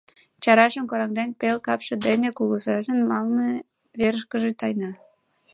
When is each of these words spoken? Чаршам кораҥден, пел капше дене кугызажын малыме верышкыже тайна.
Чаршам 0.43 0.85
кораҥден, 0.87 1.29
пел 1.39 1.57
капше 1.65 1.93
дене 2.05 2.29
кугызажын 2.37 2.99
малыме 3.09 3.49
верышкыже 3.99 4.51
тайна. 4.59 4.91